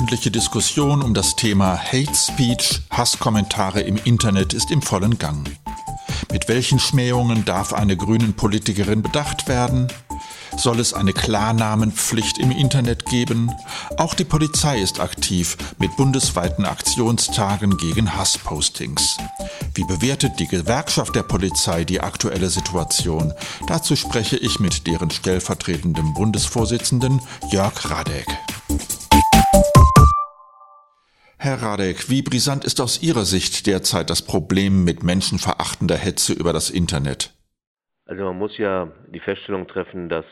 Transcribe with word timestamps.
öffentliche 0.00 0.30
Diskussion 0.30 1.02
um 1.02 1.12
das 1.12 1.36
Thema 1.36 1.76
Hate 1.76 2.14
Speech, 2.14 2.80
Hasskommentare 2.88 3.82
im 3.82 3.98
Internet 4.02 4.54
ist 4.54 4.70
im 4.70 4.80
vollen 4.80 5.18
Gang. 5.18 5.46
Mit 6.32 6.48
welchen 6.48 6.78
Schmähungen 6.78 7.44
darf 7.44 7.74
eine 7.74 7.98
grünen 7.98 8.32
Politikerin 8.32 9.02
bedacht 9.02 9.46
werden? 9.46 9.88
Soll 10.56 10.80
es 10.80 10.94
eine 10.94 11.12
Klarnamenpflicht 11.12 12.38
im 12.38 12.50
Internet 12.50 13.04
geben? 13.04 13.52
Auch 13.98 14.14
die 14.14 14.24
Polizei 14.24 14.80
ist 14.80 15.00
aktiv 15.00 15.58
mit 15.76 15.94
bundesweiten 15.98 16.64
Aktionstagen 16.64 17.76
gegen 17.76 18.16
Hasspostings. 18.16 19.18
Wie 19.74 19.84
bewertet 19.84 20.40
die 20.40 20.48
Gewerkschaft 20.48 21.14
der 21.14 21.24
Polizei 21.24 21.84
die 21.84 22.00
aktuelle 22.00 22.48
Situation? 22.48 23.34
Dazu 23.66 23.96
spreche 23.96 24.38
ich 24.38 24.60
mit 24.60 24.86
deren 24.86 25.10
stellvertretendem 25.10 26.14
Bundesvorsitzenden 26.14 27.20
Jörg 27.50 27.90
Radek. 27.90 28.26
Herr 31.42 31.62
Radek, 31.62 32.10
wie 32.10 32.20
brisant 32.20 32.66
ist 32.66 32.82
aus 32.82 33.02
Ihrer 33.02 33.24
Sicht 33.24 33.66
derzeit 33.66 34.10
das 34.10 34.20
Problem 34.20 34.84
mit 34.84 35.02
menschenverachtender 35.02 35.96
Hetze 35.96 36.34
über 36.34 36.52
das 36.52 36.68
Internet? 36.68 37.32
Also 38.04 38.24
man 38.24 38.36
muss 38.36 38.58
ja 38.58 38.88
die 39.08 39.20
Feststellung 39.20 39.66
treffen, 39.66 40.10
dass 40.10 40.26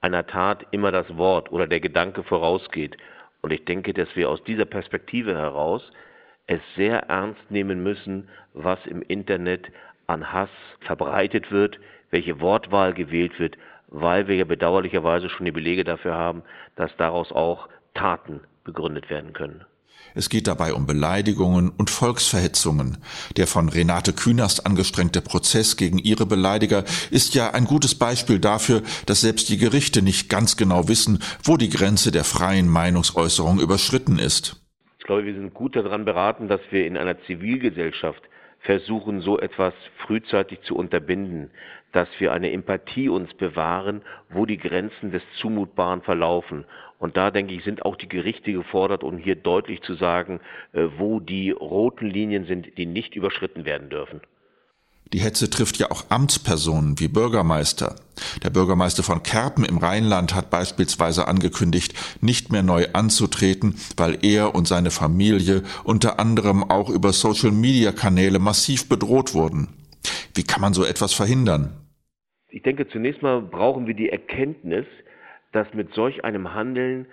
einer 0.00 0.26
Tat 0.26 0.64
immer 0.70 0.90
das 0.90 1.18
Wort 1.18 1.52
oder 1.52 1.66
der 1.66 1.80
Gedanke 1.80 2.22
vorausgeht. 2.22 2.96
Und 3.42 3.52
ich 3.52 3.66
denke, 3.66 3.92
dass 3.92 4.08
wir 4.14 4.30
aus 4.30 4.42
dieser 4.44 4.64
Perspektive 4.64 5.34
heraus 5.34 5.82
es 6.46 6.62
sehr 6.76 7.10
ernst 7.10 7.50
nehmen 7.50 7.82
müssen, 7.82 8.30
was 8.54 8.78
im 8.86 9.02
Internet 9.02 9.66
an 10.06 10.32
Hass 10.32 10.48
verbreitet 10.80 11.50
wird, 11.52 11.78
welche 12.10 12.40
Wortwahl 12.40 12.94
gewählt 12.94 13.38
wird, 13.38 13.58
weil 13.88 14.28
wir 14.28 14.36
ja 14.36 14.44
bedauerlicherweise 14.44 15.28
schon 15.28 15.44
die 15.44 15.52
Belege 15.52 15.84
dafür 15.84 16.14
haben, 16.14 16.42
dass 16.74 16.96
daraus 16.96 17.32
auch 17.32 17.68
Taten 17.92 18.40
begründet 18.64 19.10
werden 19.10 19.34
können. 19.34 19.66
Es 20.14 20.28
geht 20.28 20.46
dabei 20.46 20.74
um 20.74 20.86
Beleidigungen 20.86 21.70
und 21.70 21.90
Volksverhetzungen. 21.90 22.98
Der 23.36 23.48
von 23.48 23.68
Renate 23.68 24.12
Künast 24.12 24.64
angestrengte 24.64 25.20
Prozess 25.20 25.76
gegen 25.76 25.98
ihre 25.98 26.24
Beleidiger 26.24 26.84
ist 27.10 27.34
ja 27.34 27.50
ein 27.50 27.64
gutes 27.64 27.96
Beispiel 27.96 28.38
dafür, 28.38 28.82
dass 29.06 29.22
selbst 29.22 29.48
die 29.48 29.58
Gerichte 29.58 30.02
nicht 30.02 30.28
ganz 30.30 30.56
genau 30.56 30.86
wissen, 30.88 31.18
wo 31.42 31.56
die 31.56 31.68
Grenze 31.68 32.12
der 32.12 32.24
freien 32.24 32.68
Meinungsäußerung 32.68 33.58
überschritten 33.58 34.18
ist. 34.20 34.60
Ich 34.98 35.04
glaube, 35.04 35.24
wir 35.24 35.34
sind 35.34 35.52
gut 35.52 35.74
daran 35.74 36.04
beraten, 36.04 36.48
dass 36.48 36.60
wir 36.70 36.86
in 36.86 36.96
einer 36.96 37.20
Zivilgesellschaft 37.26 38.22
versuchen, 38.64 39.20
so 39.20 39.38
etwas 39.38 39.74
frühzeitig 39.98 40.60
zu 40.62 40.74
unterbinden, 40.74 41.50
dass 41.92 42.08
wir 42.18 42.32
eine 42.32 42.50
Empathie 42.50 43.08
uns 43.08 43.32
bewahren, 43.34 44.02
wo 44.30 44.46
die 44.46 44.56
Grenzen 44.56 45.12
des 45.12 45.22
Zumutbaren 45.38 46.02
verlaufen. 46.02 46.64
Und 46.98 47.16
da, 47.16 47.30
denke 47.30 47.54
ich, 47.54 47.62
sind 47.62 47.84
auch 47.84 47.96
die 47.96 48.08
Gerichte 48.08 48.52
gefordert, 48.52 49.04
um 49.04 49.18
hier 49.18 49.36
deutlich 49.36 49.82
zu 49.82 49.94
sagen, 49.94 50.40
äh, 50.72 50.86
wo 50.96 51.20
die 51.20 51.50
roten 51.50 52.06
Linien 52.06 52.46
sind, 52.46 52.76
die 52.78 52.86
nicht 52.86 53.14
überschritten 53.14 53.64
werden 53.64 53.90
dürfen. 53.90 54.20
Die 55.12 55.20
Hetze 55.20 55.48
trifft 55.48 55.78
ja 55.78 55.90
auch 55.90 56.04
Amtspersonen 56.08 56.98
wie 56.98 57.08
Bürgermeister. 57.08 57.96
Der 58.42 58.50
Bürgermeister 58.50 59.02
von 59.02 59.22
Kerpen 59.22 59.64
im 59.64 59.78
Rheinland 59.78 60.34
hat 60.34 60.50
beispielsweise 60.50 61.28
angekündigt, 61.28 61.94
nicht 62.20 62.50
mehr 62.50 62.62
neu 62.62 62.86
anzutreten, 62.92 63.76
weil 63.96 64.18
er 64.22 64.54
und 64.54 64.66
seine 64.66 64.90
Familie 64.90 65.62
unter 65.84 66.18
anderem 66.18 66.68
auch 66.68 66.90
über 66.90 67.12
Social-Media-Kanäle 67.12 68.38
massiv 68.38 68.88
bedroht 68.88 69.34
wurden. 69.34 69.68
Wie 70.34 70.42
kann 70.42 70.60
man 70.60 70.74
so 70.74 70.84
etwas 70.84 71.12
verhindern? 71.12 71.72
Ich 72.50 72.62
denke, 72.62 72.88
zunächst 72.88 73.22
mal 73.22 73.40
brauchen 73.40 73.86
wir 73.86 73.94
die 73.94 74.10
Erkenntnis, 74.10 74.86
dass 75.52 75.72
mit 75.74 75.92
solch 75.94 76.24
einem 76.24 76.54
Handeln 76.54 77.06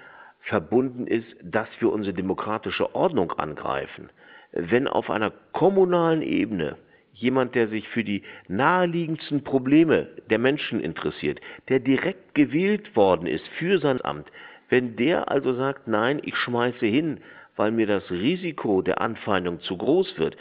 verbunden 0.48 1.08
ist, 1.08 1.28
dass 1.44 1.68
wir 1.80 1.92
unsere 1.92 2.14
demokratische 2.14 2.96
Ordnung 2.96 3.32
angreifen. 3.34 4.10
Wenn 4.52 4.88
auf 4.88 5.10
einer 5.10 5.32
kommunalen 5.54 6.22
Ebene 6.22 6.78
jemand, 7.22 7.56
der 7.56 7.68
sich 7.68 7.88
für 7.90 8.04
die 8.04 8.24
naheliegendsten 8.48 9.44
Probleme 9.44 10.08
der 10.30 10.40
Menschen 10.40 10.80
interessiert, 10.80 11.40
der 11.70 11.80
direkt 11.80 12.36
gewählt 12.36 12.96
worden 12.96 13.28
ist 13.28 13.48
für 13.60 13.80
sein 13.80 14.04
Amt, 14.04 14.28
wenn 14.70 14.96
der 14.96 15.30
also 15.30 15.54
sagt, 15.54 15.88
nein, 15.88 16.22
ich 16.24 16.36
schmeiße 16.36 16.86
hin, 16.86 17.20
weil 17.56 17.72
mir 17.72 17.88
das 17.88 18.10
Risiko 18.10 18.82
der 18.82 19.02
Anfeindung 19.02 19.60
zu 19.62 19.78
groß 19.78 20.18
wird, 20.18 20.38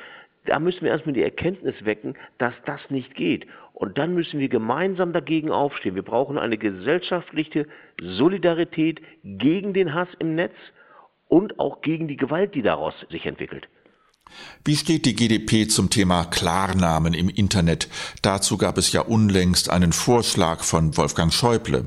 da 0.46 0.58
müssen 0.58 0.82
wir 0.82 0.90
erstmal 0.90 1.12
die 1.12 1.22
Erkenntnis 1.22 1.84
wecken, 1.84 2.14
dass 2.38 2.54
das 2.64 2.80
nicht 2.88 3.14
geht. 3.14 3.46
Und 3.74 3.98
dann 3.98 4.14
müssen 4.14 4.40
wir 4.40 4.48
gemeinsam 4.48 5.12
dagegen 5.12 5.50
aufstehen. 5.50 5.94
Wir 5.94 6.02
brauchen 6.02 6.38
eine 6.38 6.58
gesellschaftliche 6.58 7.66
Solidarität 8.00 9.00
gegen 9.24 9.74
den 9.74 9.94
Hass 9.94 10.08
im 10.18 10.34
Netz 10.34 10.54
und 11.28 11.58
auch 11.58 11.82
gegen 11.82 12.08
die 12.08 12.16
Gewalt, 12.16 12.54
die 12.54 12.62
daraus 12.62 12.94
sich 13.10 13.26
entwickelt. 13.26 13.68
Wie 14.64 14.76
steht 14.76 15.06
die 15.06 15.14
GDP 15.14 15.66
zum 15.66 15.90
Thema 15.90 16.24
Klarnamen 16.24 17.14
im 17.14 17.28
Internet? 17.28 17.88
Dazu 18.22 18.56
gab 18.58 18.78
es 18.78 18.92
ja 18.92 19.02
unlängst 19.02 19.70
einen 19.70 19.92
Vorschlag 19.92 20.62
von 20.62 20.96
Wolfgang 20.96 21.32
Schäuble. 21.32 21.86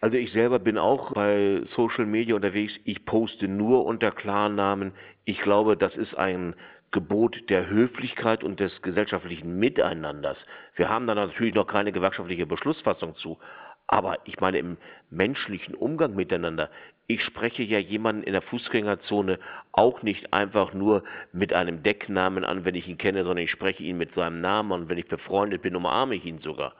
Also 0.00 0.16
ich 0.16 0.32
selber 0.32 0.58
bin 0.58 0.78
auch 0.78 1.12
bei 1.12 1.62
Social 1.76 2.06
Media 2.06 2.34
unterwegs. 2.34 2.72
Ich 2.84 3.04
poste 3.04 3.46
nur 3.46 3.84
unter 3.84 4.10
Klarnamen. 4.10 4.92
Ich 5.24 5.40
glaube, 5.40 5.76
das 5.76 5.94
ist 5.94 6.16
ein 6.16 6.54
Gebot 6.90 7.48
der 7.48 7.70
Höflichkeit 7.70 8.44
und 8.44 8.60
des 8.60 8.82
gesellschaftlichen 8.82 9.58
Miteinanders. 9.58 10.36
Wir 10.76 10.88
haben 10.88 11.06
da 11.06 11.14
natürlich 11.14 11.54
noch 11.54 11.66
keine 11.66 11.92
gewerkschaftliche 11.92 12.46
Beschlussfassung 12.46 13.16
zu. 13.16 13.38
Aber 13.86 14.18
ich 14.24 14.40
meine, 14.40 14.58
im 14.58 14.76
menschlichen 15.10 15.74
Umgang 15.74 16.14
miteinander, 16.14 16.70
ich 17.12 17.22
spreche 17.22 17.62
ja 17.62 17.78
jemanden 17.78 18.22
in 18.22 18.32
der 18.32 18.42
Fußgängerzone 18.42 19.38
auch 19.72 20.02
nicht 20.02 20.32
einfach 20.32 20.72
nur 20.72 21.04
mit 21.32 21.52
einem 21.52 21.82
Decknamen 21.82 22.44
an, 22.44 22.64
wenn 22.64 22.74
ich 22.74 22.88
ihn 22.88 22.98
kenne, 22.98 23.24
sondern 23.24 23.44
ich 23.44 23.50
spreche 23.50 23.82
ihn 23.82 23.98
mit 23.98 24.14
seinem 24.14 24.40
Namen 24.40 24.72
und 24.72 24.88
wenn 24.88 24.98
ich 24.98 25.08
befreundet 25.08 25.62
bin, 25.62 25.76
umarme 25.76 26.14
ich 26.14 26.24
ihn 26.24 26.40
sogar. 26.40 26.72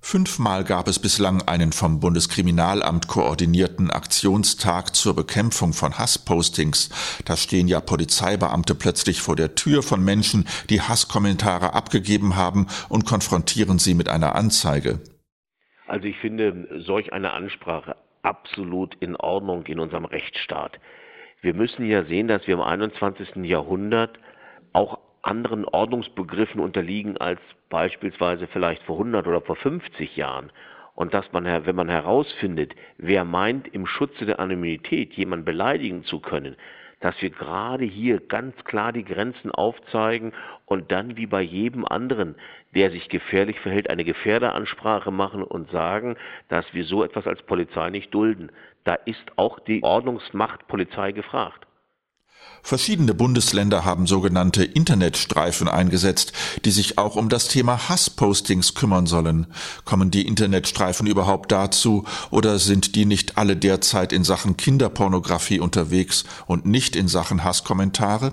Fünfmal 0.00 0.62
gab 0.62 0.86
es 0.86 1.00
bislang 1.00 1.42
einen 1.48 1.72
vom 1.72 1.98
Bundeskriminalamt 1.98 3.08
koordinierten 3.08 3.90
Aktionstag 3.90 4.94
zur 4.94 5.16
Bekämpfung 5.16 5.72
von 5.72 5.98
Hasspostings. 5.98 6.90
Da 7.24 7.36
stehen 7.36 7.66
ja 7.66 7.80
Polizeibeamte 7.80 8.76
plötzlich 8.76 9.20
vor 9.20 9.34
der 9.34 9.56
Tür 9.56 9.82
von 9.82 10.04
Menschen, 10.04 10.46
die 10.70 10.80
Hasskommentare 10.80 11.74
abgegeben 11.74 12.36
haben 12.36 12.68
und 12.88 13.04
konfrontieren 13.04 13.80
sie 13.80 13.94
mit 13.94 14.08
einer 14.08 14.36
Anzeige. 14.36 15.00
Also 15.88 16.06
ich 16.06 16.18
finde 16.18 16.68
solch 16.84 17.12
eine 17.12 17.32
Ansprache 17.32 17.96
absolut 18.26 18.94
in 18.96 19.16
Ordnung 19.16 19.64
in 19.66 19.78
unserem 19.78 20.04
Rechtsstaat. 20.04 20.78
Wir 21.40 21.54
müssen 21.54 21.86
ja 21.86 22.04
sehen, 22.04 22.28
dass 22.28 22.46
wir 22.46 22.54
im 22.54 22.60
21. 22.60 23.36
Jahrhundert 23.44 24.18
auch 24.72 24.98
anderen 25.22 25.64
Ordnungsbegriffen 25.64 26.60
unterliegen 26.60 27.16
als 27.16 27.40
beispielsweise 27.68 28.46
vielleicht 28.48 28.82
vor 28.82 28.96
100 28.96 29.26
oder 29.26 29.40
vor 29.40 29.56
50 29.56 30.16
Jahren. 30.16 30.50
Und 30.94 31.14
dass 31.14 31.30
man, 31.32 31.44
wenn 31.44 31.76
man 31.76 31.88
herausfindet, 31.88 32.74
wer 32.96 33.24
meint, 33.24 33.68
im 33.68 33.86
Schutze 33.86 34.24
der 34.24 34.40
Anonymität 34.40 35.12
jemanden 35.12 35.44
beleidigen 35.44 36.04
zu 36.04 36.20
können, 36.20 36.56
dass 37.00 37.20
wir 37.20 37.30
gerade 37.30 37.84
hier 37.84 38.20
ganz 38.20 38.56
klar 38.64 38.92
die 38.92 39.04
Grenzen 39.04 39.50
aufzeigen 39.50 40.32
und 40.64 40.90
dann 40.90 41.16
wie 41.16 41.26
bei 41.26 41.42
jedem 41.42 41.84
anderen, 41.84 42.36
der 42.74 42.90
sich 42.90 43.08
gefährlich 43.08 43.60
verhält, 43.60 43.90
eine 43.90 44.04
Gefährderansprache 44.04 45.10
machen 45.10 45.42
und 45.42 45.70
sagen, 45.70 46.16
dass 46.48 46.64
wir 46.72 46.84
so 46.84 47.04
etwas 47.04 47.26
als 47.26 47.42
Polizei 47.42 47.90
nicht 47.90 48.12
dulden. 48.14 48.50
Da 48.84 48.94
ist 48.94 49.24
auch 49.36 49.60
die 49.60 49.82
Ordnungsmacht 49.82 50.66
Polizei 50.68 51.12
gefragt. 51.12 51.65
Verschiedene 52.66 53.14
Bundesländer 53.14 53.84
haben 53.84 54.06
sogenannte 54.06 54.64
Internetstreifen 54.64 55.68
eingesetzt, 55.68 56.32
die 56.64 56.72
sich 56.72 56.98
auch 56.98 57.14
um 57.14 57.28
das 57.28 57.46
Thema 57.46 57.88
Hasspostings 57.88 58.74
kümmern 58.74 59.06
sollen. 59.06 59.46
Kommen 59.84 60.10
die 60.10 60.26
Internetstreifen 60.26 61.06
überhaupt 61.06 61.52
dazu 61.52 62.04
oder 62.32 62.58
sind 62.58 62.96
die 62.96 63.04
nicht 63.04 63.38
alle 63.38 63.56
derzeit 63.56 64.12
in 64.12 64.24
Sachen 64.24 64.56
Kinderpornografie 64.56 65.60
unterwegs 65.60 66.24
und 66.48 66.66
nicht 66.66 66.96
in 66.96 67.06
Sachen 67.06 67.44
Hasskommentare? 67.44 68.32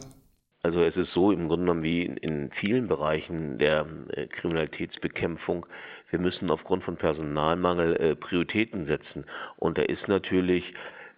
Also 0.64 0.82
es 0.82 0.96
ist 0.96 1.14
so 1.14 1.32
im 1.32 1.48
Grunde 1.48 1.66
genommen 1.66 1.84
wie 1.84 2.04
in 2.04 2.50
vielen 2.60 2.88
Bereichen 2.88 3.60
der 3.60 3.86
äh, 4.14 4.26
Kriminalitätsbekämpfung. 4.26 5.66
Wir 6.10 6.20
müssen 6.20 6.50
aufgrund 6.50 6.84
von 6.86 6.96
Personalmangel 6.96 7.96
äh, 7.98 8.16
Prioritäten 8.16 8.88
setzen. 8.88 9.26
Und 9.58 9.78
da 9.78 9.84
ist 9.84 10.08
natürlich 10.08 10.64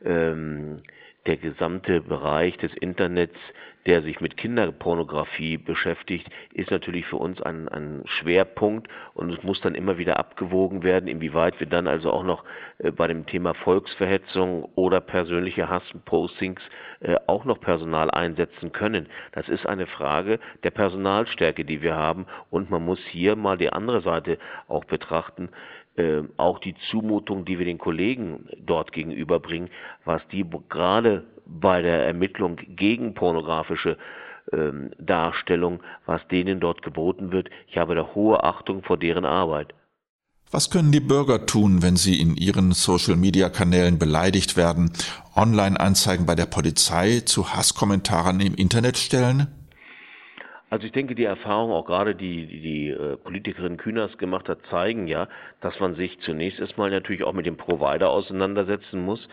ähm, 0.03 0.81
der 1.25 1.38
gesamte 1.38 2.01
Bereich 2.01 2.57
des 2.57 2.74
Internets, 2.75 3.38
der 3.85 4.01
sich 4.01 4.19
mit 4.19 4.37
Kinderpornografie 4.37 5.57
beschäftigt, 5.57 6.27
ist 6.53 6.71
natürlich 6.71 7.05
für 7.05 7.17
uns 7.17 7.41
ein, 7.41 7.67
ein 7.69 8.01
Schwerpunkt 8.05 8.87
und 9.13 9.31
es 9.31 9.43
muss 9.43 9.61
dann 9.61 9.75
immer 9.75 9.97
wieder 9.97 10.17
abgewogen 10.17 10.83
werden, 10.83 11.07
inwieweit 11.07 11.59
wir 11.59 11.67
dann 11.67 11.87
also 11.87 12.11
auch 12.11 12.23
noch 12.23 12.43
äh, 12.79 12.91
bei 12.91 13.07
dem 13.07 13.25
Thema 13.25 13.53
Volksverhetzung 13.53 14.65
oder 14.75 15.01
persönliche 15.01 15.69
Hasspostings 15.69 16.61
äh, 17.01 17.15
auch 17.27 17.45
noch 17.45 17.59
Personal 17.59 18.09
einsetzen 18.09 18.71
können. 18.71 19.07
Das 19.33 19.47
ist 19.49 19.67
eine 19.67 19.85
Frage 19.85 20.39
der 20.63 20.71
Personalstärke, 20.71 21.63
die 21.63 21.81
wir 21.81 21.95
haben 21.95 22.25
und 22.49 22.71
man 22.71 22.83
muss 22.83 22.99
hier 23.11 23.35
mal 23.35 23.57
die 23.57 23.71
andere 23.71 24.01
Seite 24.01 24.39
auch 24.67 24.85
betrachten 24.85 25.49
äh, 25.97 26.23
auch 26.35 26.59
die 26.59 26.75
Zumutung, 26.89 27.45
die 27.45 27.57
wir 27.57 27.65
den 27.65 27.77
Kollegen 27.77 28.49
dort 28.59 28.91
gegenüberbringen, 28.91 29.69
was 30.03 30.21
die 30.27 30.45
gerade 30.67 31.23
bei 31.45 31.81
der 31.81 32.06
Ermittlung 32.06 32.57
gegen 32.68 33.13
pornografische 33.13 33.97
ähm, 34.51 34.92
Darstellung, 35.00 35.81
was 36.06 36.21
denen 36.27 36.59
dort 36.59 36.81
geboten 36.81 37.31
wird. 37.31 37.50
Ich 37.68 37.77
habe 37.77 37.95
da 37.95 38.09
hohe 38.13 38.44
Achtung 38.44 38.83
vor 38.83 38.97
deren 38.97 39.25
Arbeit. 39.25 39.74
Was 40.51 40.69
können 40.69 40.92
die 40.92 41.00
Bürger 41.00 41.45
tun, 41.47 41.81
wenn 41.81 41.95
sie 41.95 42.21
in 42.21 42.38
ihren 42.38 42.71
Social-Media-Kanälen 42.71 43.97
beleidigt 43.97 44.56
werden, 44.56 44.92
Online-Anzeigen 45.36 46.25
bei 46.25 46.36
der 46.36 46.45
Polizei 46.45 47.21
zu 47.21 47.53
Hasskommentaren 47.53 48.39
im 48.39 48.53
Internet 48.53 48.98
stellen? 48.98 49.48
Also 50.75 50.88
ich 50.88 50.92
denke, 50.92 51.16
die 51.16 51.24
Erfahrung, 51.24 51.72
auch 51.72 51.86
gerade 51.86 52.16
die, 52.16 52.48
die, 52.48 52.60
die 52.60 52.89
äh, 52.89 53.16
Politikerin 53.16 53.77
Kühners 53.77 54.18
gemacht 54.18 54.50
hat, 54.50 54.60
zeigen 54.69 55.07
ja, 55.07 55.30
dass 55.62 55.80
man 55.80 55.95
sich 55.95 56.19
zunächst 56.19 56.60
erstmal 56.60 56.92
natürlich 56.92 57.24
auch 57.24 57.31
mit 57.31 57.45
dem 57.45 57.56
Provider 57.56 58.10
auseinandersetzen 58.10 59.00
muss, 59.01 59.25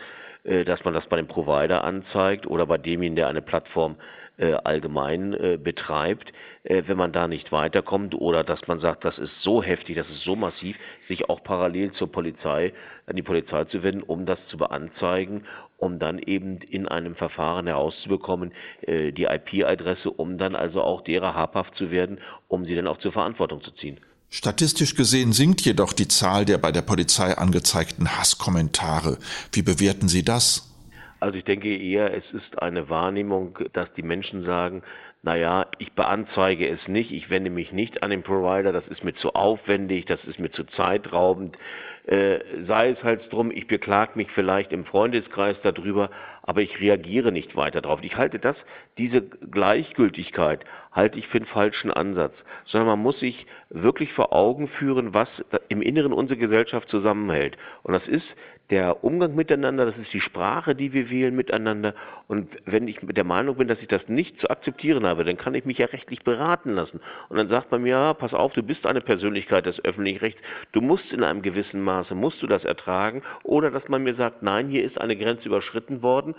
äh, 0.45 0.63
dass 0.63 0.85
man 0.85 0.93
das 0.93 1.05
bei 1.07 1.17
dem 1.17 1.27
Provider 1.27 1.83
anzeigt 1.83 2.47
oder 2.47 2.65
bei 2.65 2.77
demjenigen, 2.77 3.17
der 3.17 3.27
eine 3.27 3.41
Plattform 3.41 3.97
äh, 3.97 4.22
allgemein 4.63 5.33
äh, 5.33 5.57
betreibt, 5.61 6.33
äh, 6.63 6.83
wenn 6.87 6.97
man 6.97 7.11
da 7.11 7.27
nicht 7.27 7.51
weiterkommt 7.51 8.15
oder 8.15 8.43
dass 8.43 8.67
man 8.67 8.79
sagt, 8.79 9.05
das 9.05 9.17
ist 9.17 9.31
so 9.41 9.61
heftig, 9.61 9.95
das 9.95 10.09
ist 10.09 10.23
so 10.23 10.35
massiv, 10.35 10.75
sich 11.07 11.29
auch 11.29 11.43
parallel 11.43 11.91
zur 11.93 12.11
Polizei, 12.11 12.73
an 13.05 13.15
die 13.15 13.21
Polizei 13.21 13.65
zu 13.65 13.83
wenden, 13.83 14.01
um 14.01 14.25
das 14.25 14.39
zu 14.49 14.57
beanzeigen, 14.57 15.45
um 15.77 15.99
dann 15.99 16.19
eben 16.19 16.57
in 16.57 16.87
einem 16.87 17.15
Verfahren 17.15 17.67
herauszubekommen, 17.67 18.53
äh, 18.81 19.11
die 19.11 19.25
IP-Adresse, 19.25 20.09
um 20.09 20.37
dann 20.37 20.55
also 20.55 20.81
auch 20.81 21.01
derer 21.01 21.35
habhaft 21.35 21.75
zu 21.75 21.91
werden, 21.91 22.19
um 22.47 22.65
sie 22.65 22.75
dann 22.75 22.87
auch 22.87 22.97
zur 22.99 23.11
Verantwortung 23.11 23.61
zu 23.61 23.71
ziehen. 23.71 23.99
Statistisch 24.29 24.95
gesehen 24.95 25.31
sinkt 25.31 25.61
jedoch 25.61 25.93
die 25.93 26.07
Zahl 26.07 26.45
der 26.45 26.57
bei 26.57 26.71
der 26.71 26.81
Polizei 26.81 27.37
angezeigten 27.37 28.17
Hasskommentare. 28.17 29.19
Wie 29.51 29.61
bewerten 29.61 30.07
Sie 30.07 30.25
das? 30.25 30.72
Also 31.23 31.37
ich 31.37 31.45
denke 31.45 31.73
eher, 31.73 32.13
es 32.13 32.29
ist 32.33 32.61
eine 32.61 32.89
Wahrnehmung, 32.89 33.57
dass 33.71 33.87
die 33.93 34.03
Menschen 34.03 34.43
sagen, 34.43 34.83
naja, 35.21 35.67
ich 35.77 35.93
beanzeige 35.93 36.67
es 36.67 36.85
nicht, 36.89 37.13
ich 37.13 37.29
wende 37.29 37.49
mich 37.49 37.71
nicht 37.71 38.03
an 38.03 38.09
den 38.09 38.23
Provider, 38.23 38.73
das 38.73 38.85
ist 38.89 39.05
mir 39.05 39.15
zu 39.15 39.33
aufwendig, 39.33 40.03
das 40.03 40.21
ist 40.25 40.37
mir 40.37 40.51
zu 40.51 40.65
zeitraubend. 40.65 41.57
Äh, 42.07 42.39
sei 42.67 42.89
es 42.89 43.01
halt 43.03 43.31
drum, 43.31 43.51
ich 43.51 43.67
beklag 43.67 44.17
mich 44.17 44.29
vielleicht 44.31 44.73
im 44.73 44.83
Freundeskreis 44.83 45.55
darüber, 45.63 46.09
aber 46.41 46.59
ich 46.59 46.81
reagiere 46.81 47.31
nicht 47.31 47.55
weiter 47.55 47.79
darauf. 47.79 48.03
Ich 48.03 48.17
halte 48.17 48.37
das, 48.37 48.57
diese 48.97 49.21
Gleichgültigkeit, 49.21 50.65
halte 50.91 51.17
ich 51.17 51.27
für 51.29 51.37
einen 51.37 51.45
falschen 51.45 51.89
Ansatz, 51.89 52.33
sondern 52.65 52.87
man 52.87 52.99
muss 52.99 53.17
sich 53.21 53.47
wirklich 53.69 54.11
vor 54.11 54.33
Augen 54.33 54.67
führen, 54.67 55.13
was 55.13 55.29
im 55.69 55.81
Inneren 55.81 56.11
unsere 56.11 56.37
Gesellschaft 56.37 56.89
zusammenhält. 56.89 57.55
Und 57.83 57.93
das 57.93 58.05
ist 58.09 58.27
der 58.73 59.03
Umgang 59.03 59.35
miteinander, 59.35 59.85
das 59.85 59.95
ist 59.99 60.11
die 60.13 60.19
Sprache, 60.19 60.73
die 60.73 60.93
wir 60.93 61.11
wählen 61.11 61.35
miteinander. 61.35 61.93
Und 62.27 62.49
wenn 62.65 62.87
ich 62.87 62.97
der 63.03 63.23
Meinung 63.23 63.57
bin, 63.57 63.67
dass 63.67 63.79
ich 63.79 63.87
das 63.87 64.07
nicht 64.07 64.41
zu 64.41 64.49
akzeptieren 64.49 65.05
habe, 65.05 65.23
dann 65.23 65.37
kann 65.37 65.53
ich 65.53 65.63
mich 65.63 65.77
ja 65.77 65.85
rechtlich 65.85 66.23
beraten 66.23 66.71
lassen. 66.71 66.99
Und 67.29 67.37
dann 67.37 67.49
sagt 67.49 67.71
man 67.71 67.83
mir, 67.83 67.89
ja, 67.89 68.13
pass 68.15 68.33
auf, 68.33 68.53
du 68.53 68.63
bist 68.63 68.87
eine 68.87 69.01
Persönlichkeit 69.01 69.67
des 69.67 69.79
öffentlichen 69.85 70.17
Rechts, 70.17 70.41
du 70.71 70.81
musst 70.81 71.13
in 71.13 71.23
einem 71.23 71.43
gewissen 71.43 71.83
Maße, 71.83 72.15
musst 72.15 72.41
du 72.41 72.47
das 72.47 72.65
ertragen. 72.65 73.21
Oder 73.43 73.69
dass 73.69 73.87
man 73.89 74.01
mir 74.01 74.15
sagt, 74.15 74.41
nein, 74.41 74.69
hier 74.69 74.83
ist 74.83 74.99
eine 74.99 75.15
Grenze 75.15 75.49
überschritten 75.49 76.01
worden, 76.01 76.33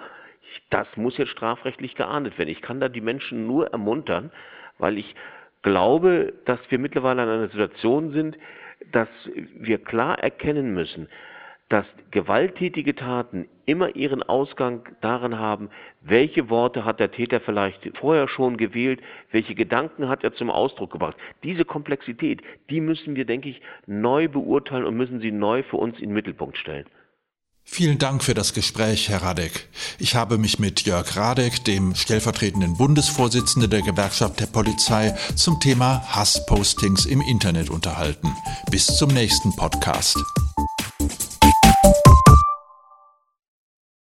das 0.71 0.89
muss 0.97 1.17
jetzt 1.17 1.31
strafrechtlich 1.31 1.95
geahndet 1.95 2.37
werden. 2.37 2.51
Ich 2.51 2.63
kann 2.63 2.81
da 2.81 2.89
die 2.89 3.01
Menschen 3.01 3.47
nur 3.47 3.69
ermuntern, 3.69 4.33
weil 4.79 4.99
ich 4.99 5.15
glaube, 5.63 6.33
dass 6.47 6.59
wir 6.69 6.81
mittlerweile 6.81 7.23
in 7.23 7.29
einer 7.29 7.49
Situation 7.49 8.11
sind, 8.11 8.37
dass 8.91 9.09
wir 9.55 9.79
klar 9.79 10.19
erkennen 10.19 10.75
müssen, 10.75 11.09
dass 11.69 11.87
gewalttätige 12.11 12.95
Taten 12.95 13.49
immer 13.67 13.97
ihren 13.97 14.23
Ausgang 14.23 14.83
darin 15.01 15.39
haben, 15.39 15.71
welche 16.03 16.51
Worte 16.51 16.85
hat 16.85 17.01
der 17.01 17.11
Täter 17.11 17.41
vielleicht 17.41 17.97
vorher 17.99 18.29
schon 18.29 18.57
gewählt, 18.57 19.01
welche 19.31 19.55
Gedanken 19.55 20.09
hat 20.09 20.23
er 20.23 20.35
zum 20.35 20.51
Ausdruck 20.51 20.93
gebracht. 20.93 21.17
Diese 21.43 21.65
Komplexität, 21.65 22.43
die 22.71 22.81
müssen 22.81 23.17
wir, 23.17 23.25
denke 23.25 23.49
ich, 23.49 23.61
neu 23.87 24.29
beurteilen 24.29 24.85
und 24.85 24.97
müssen 24.97 25.21
sie 25.21 25.33
neu 25.33 25.63
für 25.63 25.79
uns 25.79 25.99
in 25.99 26.11
den 26.11 26.15
Mittelpunkt 26.15 26.59
stellen. 26.59 26.87
Vielen 27.67 27.99
Dank 27.99 28.23
für 28.23 28.35
das 28.35 28.53
Gespräch, 28.53 29.09
Herr 29.09 29.23
Radek. 29.23 29.69
Ich 29.99 30.15
habe 30.15 30.37
mich 30.37 30.59
mit 30.59 30.83
Jörg 30.83 31.17
Radek, 31.17 31.65
dem 31.65 31.95
stellvertretenden 31.95 32.77
Bundesvorsitzenden 32.77 33.71
der 33.71 33.81
Gewerkschaft 33.81 34.39
der 34.39 34.47
Polizei, 34.47 35.17
zum 35.35 35.59
Thema 35.61 36.03
Hasspostings 36.15 37.07
im 37.07 37.23
Internet 37.23 37.71
unterhalten. 37.71 38.29
Bis 38.71 38.87
zum 38.87 39.09
nächsten 39.11 39.57
Podcast. 39.57 40.19